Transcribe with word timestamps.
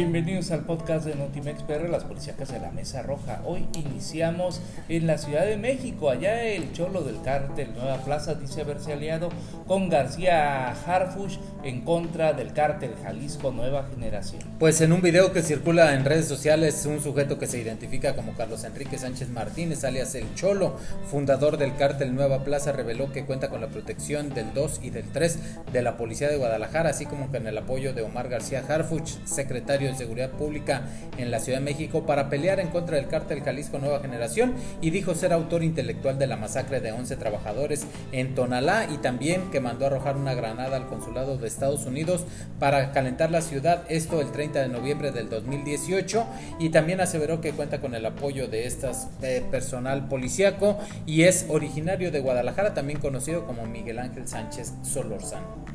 Bienvenidos 0.00 0.50
al 0.50 0.64
podcast 0.64 1.04
de 1.04 1.14
Notimex 1.14 1.62
PR, 1.64 1.86
las 1.90 2.04
policíacas 2.04 2.50
de 2.50 2.58
la 2.58 2.70
Mesa 2.70 3.02
Roja. 3.02 3.42
Hoy 3.44 3.68
iniciamos 3.74 4.62
en 4.88 5.06
la 5.06 5.18
Ciudad 5.18 5.44
de 5.44 5.58
México, 5.58 6.08
allá 6.08 6.42
el 6.42 6.72
cholo 6.72 7.02
del 7.02 7.20
cártel 7.20 7.74
Nueva 7.74 7.98
Plaza 7.98 8.34
dice 8.34 8.62
haberse 8.62 8.94
aliado 8.94 9.28
con 9.66 9.90
García 9.90 10.70
Harfush 10.70 11.36
en 11.64 11.82
contra 11.82 12.32
del 12.32 12.54
cártel 12.54 12.94
Jalisco 13.02 13.52
Nueva 13.52 13.90
Generación. 13.92 14.40
Pues 14.58 14.80
en 14.80 14.94
un 14.94 15.02
video 15.02 15.34
que 15.34 15.42
circula 15.42 15.94
en 15.94 16.06
redes 16.06 16.26
sociales, 16.26 16.86
un 16.86 17.02
sujeto 17.02 17.38
que 17.38 17.46
se 17.46 17.58
identifica 17.58 18.16
como 18.16 18.32
Carlos 18.32 18.64
Enrique 18.64 18.96
Sánchez 18.96 19.28
Martínez, 19.28 19.84
alias 19.84 20.14
El 20.14 20.34
Cholo, 20.34 20.78
fundador 21.10 21.58
del 21.58 21.76
cártel 21.76 22.14
Nueva 22.14 22.42
Plaza, 22.42 22.72
reveló 22.72 23.12
que 23.12 23.26
cuenta 23.26 23.50
con 23.50 23.60
la 23.60 23.68
protección 23.68 24.30
del 24.30 24.54
2 24.54 24.80
y 24.82 24.88
del 24.88 25.04
3 25.12 25.38
de 25.74 25.82
la 25.82 25.98
Policía 25.98 26.30
de 26.30 26.38
Guadalajara, 26.38 26.88
así 26.88 27.04
como 27.04 27.30
con 27.30 27.46
el 27.46 27.58
apoyo 27.58 27.92
de 27.92 28.00
Omar 28.00 28.30
García 28.30 28.64
Harfuch, 28.66 29.22
secretario 29.26 29.89
de 29.92 29.98
Seguridad 29.98 30.30
Pública 30.30 30.82
en 31.18 31.30
la 31.30 31.40
Ciudad 31.40 31.58
de 31.58 31.64
México 31.64 32.06
para 32.06 32.28
pelear 32.28 32.60
en 32.60 32.68
contra 32.68 32.96
del 32.96 33.08
cártel 33.08 33.42
Jalisco 33.42 33.78
Nueva 33.78 34.00
Generación 34.00 34.54
y 34.80 34.90
dijo 34.90 35.14
ser 35.14 35.32
autor 35.32 35.62
intelectual 35.62 36.18
de 36.18 36.26
la 36.26 36.36
masacre 36.36 36.80
de 36.80 36.92
11 36.92 37.16
trabajadores 37.16 37.86
en 38.12 38.34
Tonalá 38.34 38.86
y 38.90 38.98
también 38.98 39.50
que 39.50 39.60
mandó 39.60 39.86
arrojar 39.86 40.16
una 40.16 40.34
granada 40.34 40.76
al 40.76 40.86
consulado 40.86 41.36
de 41.36 41.48
Estados 41.48 41.86
Unidos 41.86 42.24
para 42.58 42.92
calentar 42.92 43.30
la 43.30 43.42
ciudad, 43.42 43.84
esto 43.88 44.20
el 44.20 44.32
30 44.32 44.60
de 44.60 44.68
noviembre 44.68 45.12
del 45.12 45.28
2018 45.28 46.26
y 46.58 46.70
también 46.70 47.00
aseveró 47.00 47.40
que 47.40 47.52
cuenta 47.52 47.80
con 47.80 47.94
el 47.94 48.06
apoyo 48.06 48.48
de 48.48 48.66
estas 48.66 49.08
eh, 49.22 49.42
personal 49.50 50.08
policíaco 50.08 50.78
y 51.06 51.22
es 51.22 51.46
originario 51.48 52.10
de 52.10 52.20
Guadalajara, 52.20 52.74
también 52.74 53.00
conocido 53.00 53.46
como 53.46 53.66
Miguel 53.66 53.98
Ángel 53.98 54.26
Sánchez 54.28 54.74
Solorzano. 54.82 55.69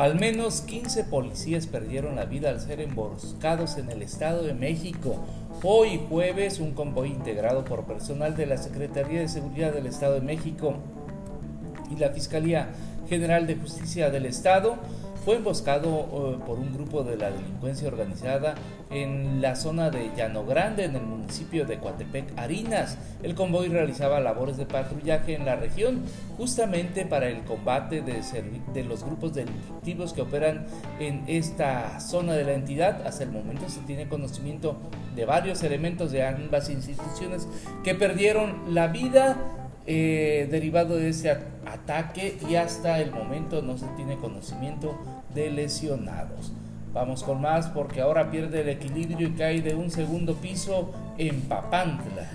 Al 0.00 0.18
menos 0.18 0.62
15 0.62 1.04
policías 1.04 1.66
perdieron 1.66 2.16
la 2.16 2.24
vida 2.24 2.48
al 2.48 2.58
ser 2.58 2.80
emboscados 2.80 3.76
en 3.76 3.90
el 3.90 4.00
Estado 4.00 4.42
de 4.42 4.54
México. 4.54 5.16
Hoy 5.62 6.00
jueves, 6.08 6.58
un 6.58 6.72
convoy 6.72 7.10
integrado 7.10 7.66
por 7.66 7.84
personal 7.84 8.34
de 8.34 8.46
la 8.46 8.56
Secretaría 8.56 9.20
de 9.20 9.28
Seguridad 9.28 9.74
del 9.74 9.84
Estado 9.84 10.14
de 10.14 10.22
México 10.22 10.76
y 11.90 11.96
la 11.96 12.08
Fiscalía 12.12 12.70
General 13.10 13.46
de 13.46 13.56
Justicia 13.56 14.08
del 14.08 14.24
Estado 14.24 14.76
fue 15.30 15.36
emboscado 15.36 16.08
eh, 16.34 16.42
por 16.44 16.58
un 16.58 16.72
grupo 16.72 17.04
de 17.04 17.16
la 17.16 17.30
delincuencia 17.30 17.86
organizada 17.86 18.56
en 18.90 19.40
la 19.40 19.54
zona 19.54 19.88
de 19.88 20.10
Llano 20.16 20.44
Grande, 20.44 20.86
en 20.86 20.96
el 20.96 21.02
municipio 21.02 21.64
de 21.64 21.78
Coatepec, 21.78 22.36
Arinas. 22.36 22.98
El 23.22 23.36
convoy 23.36 23.68
realizaba 23.68 24.18
labores 24.18 24.56
de 24.56 24.66
patrullaje 24.66 25.36
en 25.36 25.44
la 25.44 25.54
región 25.54 26.02
justamente 26.36 27.06
para 27.06 27.28
el 27.28 27.44
combate 27.44 28.02
de, 28.02 28.20
de 28.74 28.82
los 28.82 29.04
grupos 29.04 29.32
delictivos 29.32 30.14
que 30.14 30.22
operan 30.22 30.66
en 30.98 31.22
esta 31.28 32.00
zona 32.00 32.32
de 32.32 32.42
la 32.42 32.54
entidad. 32.54 33.06
Hasta 33.06 33.22
el 33.22 33.30
momento 33.30 33.68
se 33.68 33.82
tiene 33.82 34.08
conocimiento 34.08 34.78
de 35.14 35.26
varios 35.26 35.62
elementos 35.62 36.10
de 36.10 36.26
ambas 36.26 36.68
instituciones 36.70 37.46
que 37.84 37.94
perdieron 37.94 38.74
la 38.74 38.88
vida 38.88 39.36
eh, 39.86 40.46
derivado 40.50 40.96
de 40.96 41.08
ese 41.08 41.30
ataque 41.30 42.38
y 42.48 42.56
hasta 42.56 43.00
el 43.00 43.12
momento 43.12 43.62
no 43.62 43.78
se 43.78 43.86
tiene 43.96 44.16
conocimiento 44.18 45.19
de 45.34 45.50
lesionados. 45.50 46.52
Vamos 46.92 47.22
con 47.22 47.40
más 47.40 47.68
porque 47.68 48.00
ahora 48.00 48.30
pierde 48.30 48.62
el 48.62 48.68
equilibrio 48.68 49.28
y 49.28 49.32
cae 49.32 49.62
de 49.62 49.74
un 49.74 49.90
segundo 49.90 50.34
piso 50.34 50.90
en 51.20 51.42
Papantla. 51.42 52.30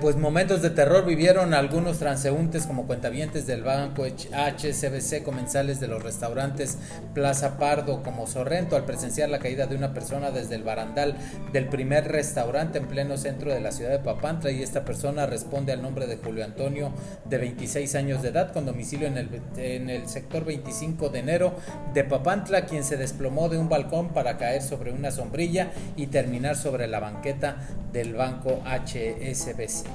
pues 0.00 0.16
momentos 0.16 0.62
de 0.62 0.70
terror 0.70 1.04
vivieron 1.04 1.52
algunos 1.52 1.98
transeúntes 1.98 2.66
como 2.66 2.86
cuentavientes 2.86 3.46
del 3.46 3.62
banco 3.62 4.04
HCBC, 4.04 5.22
comensales 5.22 5.78
de 5.78 5.88
los 5.88 6.02
restaurantes 6.02 6.78
Plaza 7.12 7.58
Pardo 7.58 8.02
como 8.02 8.26
Sorrento 8.26 8.76
al 8.76 8.86
presenciar 8.86 9.28
la 9.28 9.40
caída 9.40 9.66
de 9.66 9.76
una 9.76 9.92
persona 9.92 10.30
desde 10.30 10.54
el 10.54 10.62
barandal 10.62 11.16
del 11.52 11.68
primer 11.68 12.08
restaurante 12.08 12.78
en 12.78 12.88
pleno 12.88 13.18
centro 13.18 13.52
de 13.52 13.60
la 13.60 13.72
ciudad 13.72 13.90
de 13.90 13.98
Papantla 13.98 14.50
y 14.50 14.62
esta 14.62 14.86
persona 14.86 15.26
responde 15.26 15.72
al 15.72 15.82
nombre 15.82 16.06
de 16.06 16.16
Julio 16.16 16.42
Antonio 16.42 16.92
de 17.26 17.36
26 17.36 17.94
años 17.94 18.22
de 18.22 18.30
edad 18.30 18.54
con 18.54 18.64
domicilio 18.64 19.06
en 19.06 19.18
el, 19.18 19.28
en 19.58 19.90
el 19.90 20.08
sector 20.08 20.46
25 20.46 21.10
de 21.10 21.18
enero 21.18 21.52
de 21.92 22.04
Papantla 22.04 22.64
quien 22.64 22.84
se 22.84 22.96
desplomó 22.96 23.50
de 23.50 23.58
un 23.58 23.68
balcón 23.68 24.08
para 24.14 24.38
caer 24.38 24.62
sobre 24.62 24.92
una 24.92 25.10
sombrilla 25.10 25.72
y 25.96 26.06
terminar 26.06 26.56
sobre 26.56 26.86
la 26.86 27.00
banqueta 27.00 27.58
del 27.92 28.14
banco 28.14 28.29
HSBC. 28.64 29.86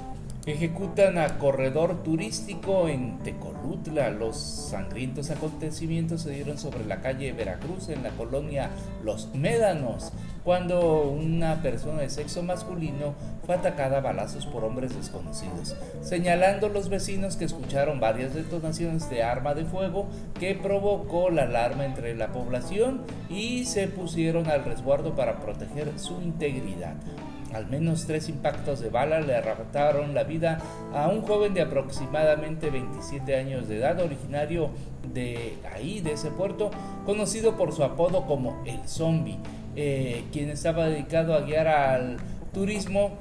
Ejecutan 0.45 1.17
a 1.17 1.39
corredor 1.39 2.03
turístico 2.03 2.87
en 2.87 3.17
Tecolutla. 3.23 4.11
Los 4.11 4.37
sangrientos 4.37 5.31
acontecimientos 5.31 6.21
se 6.21 6.29
dieron 6.29 6.59
sobre 6.59 6.85
la 6.85 7.01
calle 7.01 7.33
Veracruz 7.33 7.89
en 7.89 8.03
la 8.03 8.11
colonia 8.11 8.69
Los 9.03 9.33
Médanos, 9.33 10.11
cuando 10.43 11.01
una 11.01 11.63
persona 11.63 12.01
de 12.01 12.11
sexo 12.11 12.43
masculino 12.43 13.15
fue 13.47 13.55
atacada 13.55 13.97
a 13.97 14.01
balazos 14.01 14.45
por 14.45 14.63
hombres 14.63 14.95
desconocidos, 14.95 15.75
señalando 16.03 16.69
los 16.69 16.89
vecinos 16.89 17.37
que 17.37 17.45
escucharon 17.45 17.99
varias 17.99 18.35
detonaciones 18.35 19.09
de 19.09 19.23
arma 19.23 19.55
de 19.55 19.65
fuego 19.65 20.05
que 20.39 20.53
provocó 20.53 21.31
la 21.31 21.43
alarma 21.43 21.85
entre 21.85 22.15
la 22.15 22.31
población 22.31 23.01
y 23.31 23.65
se 23.65 23.87
pusieron 23.87 24.47
al 24.47 24.63
resguardo 24.63 25.15
para 25.15 25.39
proteger 25.39 25.91
su 25.97 26.21
integridad. 26.21 26.93
Al 27.55 27.67
menos 27.67 28.05
tres 28.05 28.27
impactos 28.27 28.81
de 28.81 28.89
bala 28.89 29.21
le 29.21 29.33
arrebataron 29.33 30.13
la 30.13 30.25
vida 30.25 30.57
a 30.93 31.07
un 31.07 31.21
joven 31.21 31.53
de 31.53 31.61
aproximadamente 31.61 32.69
27 32.69 33.33
años 33.33 33.69
de 33.69 33.77
edad, 33.77 33.97
originario 34.01 34.71
de 35.13 35.57
ahí, 35.73 36.01
de 36.01 36.11
ese 36.11 36.31
puerto, 36.31 36.69
conocido 37.05 37.55
por 37.55 37.71
su 37.71 37.85
apodo 37.85 38.25
como 38.25 38.61
el 38.65 38.85
zombie, 38.89 39.39
eh, 39.77 40.25
quien 40.33 40.49
estaba 40.49 40.87
dedicado 40.87 41.33
a 41.33 41.41
guiar 41.41 41.67
al 41.67 42.17
turismo 42.53 43.11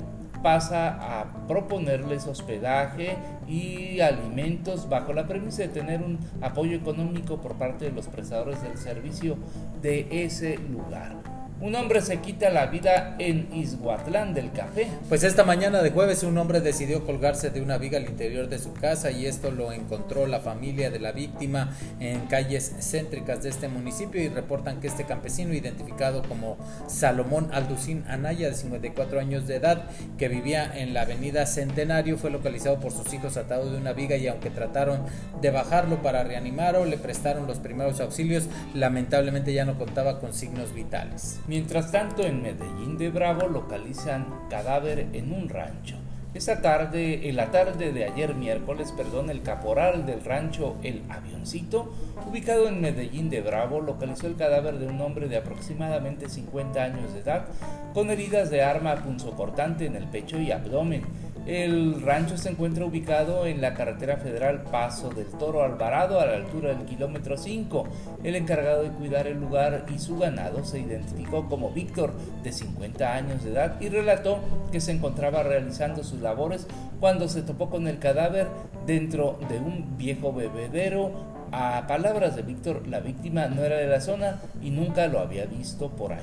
pasa 0.43 1.21
a 1.21 1.47
proponerles 1.47 2.27
hospedaje 2.27 3.17
y 3.47 4.01
alimentos 4.01 4.89
bajo 4.89 5.13
la 5.13 5.29
premisa 5.29 5.63
de 5.63 5.69
tener 5.69 6.03
un 6.03 6.19
apoyo 6.41 6.77
económico 6.77 7.41
por 7.41 7.55
parte 7.55 7.85
de 7.85 7.93
los 7.93 8.09
prestadores 8.09 8.61
del 8.63 8.79
servicio 8.79 9.37
de 9.81 10.09
ese 10.11 10.59
lugar. 10.59 11.44
Un 11.65 11.75
hombre 11.77 12.03
se 12.03 12.19
quita 12.19 12.51
la 12.51 12.67
vida 12.67 13.17
en 13.19 13.49
Izhuatlán 13.55 14.35
del 14.35 14.53
Café. 14.53 14.87
Pues 15.09 15.25
esta 15.25 15.45
mañana 15.45 15.81
de 15.81 15.93
jueves 15.93 16.23
un 16.23 16.37
hombre 16.37 16.61
decidió 16.61 17.07
colgarse 17.07 17.49
de 17.49 17.63
una 17.63 17.79
viga 17.79 17.97
al 17.97 18.05
interior 18.05 18.51
de 18.51 18.59
su 18.59 18.75
casa 18.75 19.11
y 19.11 19.25
esto 19.25 19.51
lo 19.51 19.73
encontró 19.73 20.27
la 20.27 20.41
familia 20.41 20.91
de 20.91 20.99
la 20.99 21.13
víctima 21.13 21.75
en 22.01 22.27
calles 22.27 22.71
céntricas 22.81 23.43
de 23.43 23.49
este 23.49 23.69
municipio 23.69 24.21
y 24.21 24.29
reportan 24.29 24.79
que 24.79 24.89
este 24.89 25.05
campesino 25.05 25.55
identificado 25.55 26.23
como 26.29 26.59
Salomón 26.87 27.49
Alducín 27.51 28.05
Anaya 28.09 28.51
de 28.51 28.57
54 28.57 29.19
años 29.19 29.47
de 29.47 29.57
edad 29.57 29.85
que 30.19 30.29
vivía 30.29 30.71
en 30.71 30.93
la 30.93 31.01
avenida 31.01 31.47
Centenario 31.47 32.19
fue 32.19 32.31
localizado 32.31 32.79
por 32.79 32.93
sus 32.93 33.11
hijos 33.15 33.39
atado 33.39 33.71
de 33.71 33.79
una 33.79 33.95
viga 33.95 34.19
y 34.19 34.29
aunque 34.29 34.51
trataron 34.51 35.01
de 35.41 35.51
bajarlo 35.51 36.03
para 36.03 36.25
reanimarlo 36.25 36.85
le 36.85 36.99
prestaron 36.99 37.47
los 37.47 37.57
primeros 37.57 38.01
auxilios 38.01 38.49
lamentablemente 38.75 39.55
ya 39.55 39.65
no 39.65 39.79
contaba 39.79 40.21
con 40.21 40.35
signos 40.35 40.75
vitales. 40.75 41.41
Mientras 41.55 41.93
tanto, 41.93 42.25
en 42.25 42.43
Medellín 42.43 42.99
de 42.99 43.11
Bravo 43.11 43.47
localizan 43.47 44.27
cadáver 44.51 45.07
en 45.13 45.33
un 45.33 45.49
rancho. 45.49 45.95
Esa 46.35 46.61
tarde, 46.61 47.29
en 47.29 47.37
la 47.37 47.53
tarde 47.53 47.93
de 47.93 48.07
ayer 48.07 48.35
miércoles, 48.35 48.91
perdón, 48.91 49.31
el 49.31 49.41
caporal 49.43 50.05
del 50.05 50.25
rancho 50.25 50.75
El 50.83 51.05
Avioncito, 51.09 51.95
ubicado 52.29 52.67
en 52.67 52.81
Medellín 52.81 53.31
de 53.31 53.41
Bravo, 53.41 53.81
localizó 53.81 54.27
el 54.27 54.35
cadáver 54.35 54.81
de 54.81 54.89
un 54.89 55.01
hombre 55.01 55.29
de 55.29 55.37
aproximadamente 55.37 56.29
50 56.29 56.83
años 56.83 57.15
de 57.15 57.21
edad, 57.21 57.47
con 57.93 58.11
heridas 58.11 58.51
de 58.51 58.65
arma 58.65 58.97
punzocortante 58.97 59.87
en 59.87 59.95
el 59.95 60.09
pecho 60.09 60.41
y 60.41 60.51
abdomen 60.51 61.05
el 61.47 62.01
rancho 62.01 62.39
se 62.39 62.49
encuentra 62.49 62.87
ubicado 62.87 63.47
en 63.47 63.61
la 63.61 63.75
carretera 63.75 64.17
federal 64.17 64.63
Paso 64.63 65.11
del 65.11 65.27
Toro 65.27 65.63
Alvarado 65.63 66.19
a 66.19 66.25
la 66.25 66.37
altura 66.37 66.75
del 66.75 66.87
kilómetro 66.87 67.37
5. 67.37 67.85
El 68.23 68.35
encargado 68.37 68.83
de 68.83 68.89
cuidar 68.89 69.27
el 69.27 69.41
lugar 69.41 69.85
y 69.95 69.99
su 69.99 70.17
ganado 70.19 70.65
se 70.65 70.81
identificó 70.81 71.47
como 71.47 71.71
Víctor, 71.71 72.13
de 72.43 72.51
50 72.51 73.15
años 73.15 73.45
de 73.45 73.51
edad, 73.51 73.79
y 73.79 73.91
relató 73.91 74.39
que 74.73 74.81
se 74.81 74.93
encontraba 74.93 75.43
realizando 75.43 76.03
sus 76.03 76.21
labores 76.21 76.67
cuando 76.99 77.29
se 77.29 77.43
topó 77.43 77.69
con 77.69 77.89
el 77.89 77.99
cadáver 77.99 78.47
dentro 78.87 79.39
de 79.51 79.59
un 79.59 79.99
viejo 79.99 80.33
bebedero. 80.33 81.35
A 81.53 81.87
palabras 81.87 82.37
de 82.37 82.43
Víctor, 82.43 82.89
la 82.89 83.01
víctima 83.01 83.49
no 83.49 83.63
era 83.63 83.77
de 83.77 83.87
la 83.87 84.01
zona 84.01 84.41
y 84.63 84.71
nunca 84.71 85.07
lo 85.09 85.21
había 85.21 85.45
visto 85.45 85.91
por 85.91 86.15
ahí. 86.15 86.23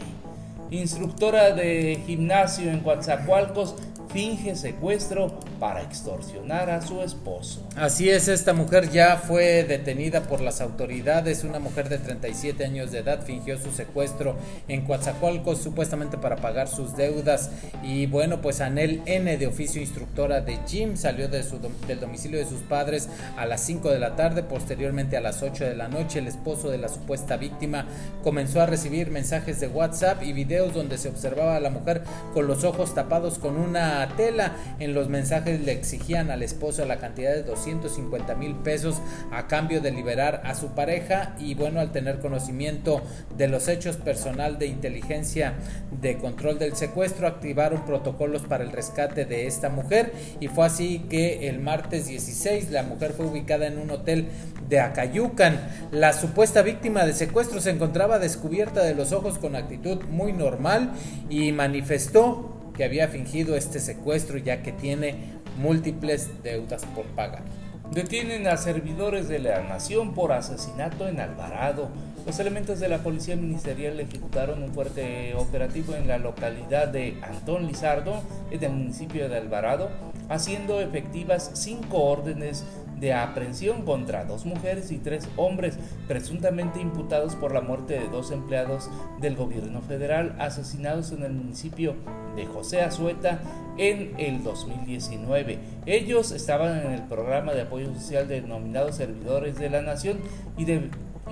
Instructora 0.72 1.51
de 1.51 2.00
gimnasio 2.06 2.72
en 2.72 2.80
Coatzacoalcos 2.80 3.75
finge 4.12 4.56
secuestro 4.56 5.40
para 5.60 5.81
extorsionar 5.81 6.69
a 6.69 6.81
su 6.81 7.02
esposo. 7.02 7.68
Así 7.75 8.10
es, 8.10 8.28
esta 8.28 8.54
mujer 8.54 8.90
ya 8.92 9.18
fue 9.18 9.63
detenida 9.63 10.24
por 10.24 10.42
las 10.42 10.60
autoridades. 10.60 11.44
Una 11.44 11.60
mujer 11.60 11.88
de 11.88 11.98
37 11.98 12.66
años 12.66 12.92
de 12.92 13.00
edad 13.00 13.24
fingió 13.24 13.58
su 13.58 13.72
secuestro 13.72 14.36
en 14.68 14.86
Coatzacoalcos 14.86 15.60
supuestamente 15.60 16.18
para 16.18 16.38
pagar 16.38 16.68
sus 16.68 16.96
deudas. 16.96 17.52
Y 17.84 18.08
bueno, 18.08 18.42
pues 18.42 18.60
Anel 18.62 19.02
N 19.06 19.38
de 19.38 19.48
oficio 19.48 19.81
instructora 19.81 20.42
de 20.42 20.60
gym 20.68 20.98
salió 20.98 21.28
de 21.28 21.44
su, 21.44 21.60
del 21.88 22.00
domicilio 22.00 22.40
de 22.40 22.46
sus 22.46 22.62
padres 22.62 23.08
a 23.38 23.46
las 23.46 23.62
5 23.62 23.90
de 23.90 24.00
la 24.00 24.16
tarde. 24.16 24.44
Posteriormente 24.44 25.16
a 25.16 25.22
las 25.22 25.42
8 25.42 25.66
de 25.66 25.75
la 25.75 25.88
noche 25.88 26.19
el 26.19 26.28
esposo 26.28 26.69
de 26.69 26.78
la 26.78 26.90
supuesta 26.90 27.38
víctima 27.38 27.86
comenzó 28.24 28.62
a 28.62 28.66
recibir 28.66 29.12
mensajes 29.12 29.60
de 29.60 29.68
WhatsApp 29.68 30.24
y 30.24 30.34
videos 30.34 30.74
donde 30.74 30.98
se 30.98 31.10
observaba 31.10 31.56
a 31.56 31.60
la 31.60 31.69
mujer 31.69 32.04
con 32.34 32.48
los 32.48 32.63
ojos 32.63 32.94
tapados 32.94 33.40
con 33.40 33.58
una 33.58 34.00
tela. 34.09 34.53
En 34.80 34.94
los 34.94 35.09
mensajes 35.09 35.62
le 35.62 35.71
exigían 35.71 36.31
al 36.31 36.44
esposo 36.44 36.86
la 36.86 36.98
cantidad 36.98 37.33
de 37.33 37.44
250 37.44 38.36
mil 38.36 38.56
pesos 38.56 39.01
a 39.31 39.48
cambio 39.48 39.81
de 39.81 39.92
liberar 39.92 40.42
a 40.45 40.56
su 40.56 40.69
pareja 40.69 41.36
y 41.39 41.56
bueno, 41.56 41.80
al 41.80 41.92
tener 41.92 42.19
conocimiento 42.19 43.01
de 43.38 43.48
los 43.48 43.68
hechos 43.68 43.98
personal 43.98 44.59
de 44.59 44.68
inteligencia 44.68 45.53
de 46.01 46.18
control 46.18 46.59
del 46.59 46.75
secuestro, 46.75 47.27
activaron 47.27 47.86
protocolos 47.86 48.44
para 48.44 48.63
el 48.63 48.71
rescate 48.71 49.25
de 49.25 49.48
esta 49.48 49.69
mujer 49.69 50.13
y 50.39 50.48
fue 50.48 50.65
así 50.65 51.00
que 51.09 51.50
el 51.50 51.59
martes 51.59 52.07
16 52.07 52.71
la 52.71 52.83
mujer 52.83 53.13
fue 53.13 53.25
ubicada 53.25 53.68
en 53.68 53.77
un 53.77 53.92
hotel 53.92 54.27
de 54.69 54.80
Acayucan. 54.80 55.59
La 55.92 56.13
supuesta 56.13 56.62
víctima 56.62 57.06
de 57.06 57.13
secuestro 57.13 57.59
se 57.59 57.71
encontraba 57.71 58.19
descubierta 58.19 58.83
de 58.83 58.95
los 58.95 59.12
ojos 59.12 59.38
con 59.38 59.56
actitud 59.56 60.01
muy 60.09 60.33
normal 60.33 60.92
y 61.30 61.51
manifestó 61.51 62.61
había 62.83 63.07
fingido 63.07 63.56
este 63.56 63.80
secuestro 63.80 64.38
ya 64.38 64.62
que 64.63 64.72
tiene 64.72 65.16
múltiples 65.57 66.30
deudas 66.44 66.86
por 66.86 67.06
pagar. 67.07 67.44
Detienen 67.92 68.48
a 68.48 68.56
servidores 68.56 69.28
de 69.28 69.39
la 69.39 69.62
nación 69.63 70.13
por 70.13 70.31
asesinato 70.31 71.10
en 71.10 71.19
Alvarado. 71.19 71.89
Los 72.25 72.39
elementos 72.39 72.80
de 72.80 72.88
la 72.88 73.00
policía 73.00 73.36
ministerial 73.36 74.00
ejecutaron 74.00 74.63
un 74.63 74.74
fuerte 74.74 75.33
operativo 75.36 75.95
en 75.95 76.07
la 76.07 76.18
localidad 76.18 76.88
de 76.88 77.18
Antón 77.22 77.68
Lizardo, 77.68 78.22
en 78.50 78.63
el 78.63 78.72
municipio 78.72 79.27
de 79.27 79.38
Alvarado, 79.38 79.89
haciendo 80.30 80.80
efectivas 80.80 81.51
cinco 81.54 81.98
órdenes 82.04 82.63
de 83.01 83.13
aprehensión 83.13 83.81
contra 83.81 84.24
dos 84.25 84.45
mujeres 84.45 84.92
y 84.92 85.00
tres 85.00 85.27
hombres 85.36 85.77
presuntamente 86.07 86.80
imputados 86.80 87.36
por 87.36 87.53
la 87.53 87.59
muerte 87.62 88.00
de 88.00 88.07
dos 88.07 88.31
empleados 88.31 88.89
del 89.19 89.36
gobierno 89.36 89.81
federal 89.81 90.36
asesinados 90.39 91.12
en 91.12 91.24
el 91.24 91.33
municipio 91.33 91.95
de 92.36 92.45
José 92.45 92.81
Azueta 92.81 93.39
en 93.77 94.13
el 94.19 94.44
2019. 94.44 95.57
Ellos 95.88 96.31
estaban 96.31 96.77
en 96.86 96.92
el 96.92 97.01
programa 97.01 97.53
de 97.53 97.63
apoyo 97.63 97.92
social 97.94 98.27
denominado 98.27 98.94
Servidores 98.94 99.57
de 99.57 99.71
la 99.71 99.81
Nación 99.81 100.19
y 100.57 100.65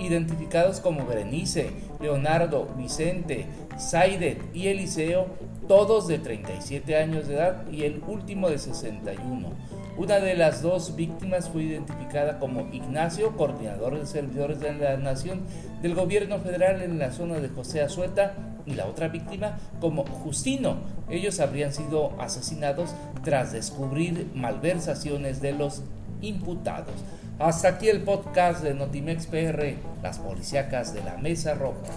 identificados 0.00 0.80
como 0.80 1.06
Berenice, 1.06 1.70
Leonardo, 2.00 2.68
Vicente, 2.76 3.46
Saidet 3.78 4.38
y 4.54 4.68
Eliseo, 4.68 5.26
todos 5.68 6.08
de 6.08 6.18
37 6.18 6.96
años 6.96 7.28
de 7.28 7.34
edad 7.34 7.70
y 7.70 7.84
el 7.84 8.02
último 8.08 8.50
de 8.50 8.58
61. 8.58 9.79
Una 10.00 10.18
de 10.18 10.34
las 10.34 10.62
dos 10.62 10.96
víctimas 10.96 11.50
fue 11.50 11.64
identificada 11.64 12.38
como 12.38 12.66
Ignacio, 12.72 13.36
coordinador 13.36 14.00
de 14.00 14.06
servidores 14.06 14.58
de 14.58 14.72
la 14.72 14.96
Nación 14.96 15.42
del 15.82 15.94
gobierno 15.94 16.38
federal 16.38 16.80
en 16.80 16.98
la 16.98 17.12
zona 17.12 17.38
de 17.38 17.50
José 17.50 17.82
Azueta, 17.82 18.32
y 18.64 18.76
la 18.76 18.86
otra 18.86 19.08
víctima 19.08 19.58
como 19.78 20.06
Justino. 20.06 20.78
Ellos 21.10 21.38
habrían 21.38 21.74
sido 21.74 22.18
asesinados 22.18 22.94
tras 23.24 23.52
descubrir 23.52 24.30
malversaciones 24.34 25.42
de 25.42 25.52
los 25.52 25.82
imputados. 26.22 26.94
Hasta 27.38 27.68
aquí 27.68 27.90
el 27.90 28.00
podcast 28.00 28.62
de 28.62 28.72
Notimex 28.72 29.26
PR, 29.26 29.74
las 30.02 30.18
policíacas 30.18 30.94
de 30.94 31.04
la 31.04 31.18
Mesa 31.18 31.52
Roja. 31.52 31.92